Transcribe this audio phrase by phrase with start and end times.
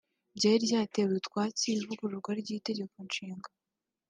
[0.37, 3.49] ryari ryateye utwatsi ivugururwa ry’itegeko nshinga